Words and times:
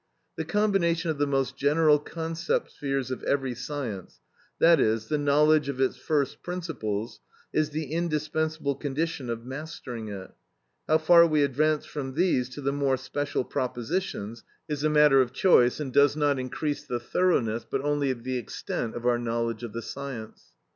The 0.35 0.45
combination 0.45 1.11
of 1.11 1.19
the 1.19 1.27
most 1.27 1.55
general 1.55 1.99
concept 1.99 2.71
spheres 2.71 3.11
of 3.11 3.21
every 3.21 3.53
science, 3.53 4.19
that 4.57 4.79
is, 4.79 5.09
the 5.09 5.17
knowledge 5.19 5.69
of 5.69 5.79
its 5.79 5.95
first 5.95 6.41
principles, 6.41 7.19
is 7.53 7.69
the 7.69 7.91
indispensable 7.93 8.73
condition 8.73 9.29
of 9.29 9.45
mastering 9.45 10.07
it; 10.09 10.31
how 10.87 10.97
far 10.97 11.27
we 11.27 11.43
advance 11.43 11.85
from 11.85 12.15
these 12.15 12.49
to 12.49 12.61
the 12.61 12.73
more 12.73 12.97
special 12.97 13.43
propositions 13.43 14.43
is 14.67 14.83
a 14.83 14.89
matter 14.89 15.21
of 15.21 15.33
choice, 15.33 15.79
and 15.79 15.93
does 15.93 16.15
not 16.15 16.39
increase 16.39 16.83
the 16.83 16.99
thoroughness 16.99 17.63
but 17.69 17.81
only 17.81 18.11
the 18.11 18.39
extent 18.39 18.95
of 18.95 19.05
our 19.05 19.19
knowledge 19.19 19.61
of 19.61 19.71
the 19.71 19.83
science. 19.83 20.53